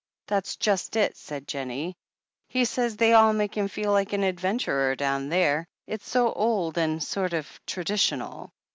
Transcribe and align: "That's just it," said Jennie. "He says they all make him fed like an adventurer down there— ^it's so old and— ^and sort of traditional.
"That's 0.25 0.55
just 0.55 0.95
it," 0.95 1.15
said 1.15 1.47
Jennie. 1.47 1.95
"He 2.47 2.65
says 2.65 2.97
they 2.97 3.13
all 3.13 3.33
make 3.33 3.55
him 3.55 3.67
fed 3.67 3.85
like 3.85 4.13
an 4.13 4.23
adventurer 4.23 4.95
down 4.95 5.29
there— 5.29 5.67
^it's 5.87 6.09
so 6.09 6.33
old 6.33 6.75
and— 6.79 6.99
^and 6.99 7.03
sort 7.03 7.33
of 7.33 7.47
traditional. 7.67 8.51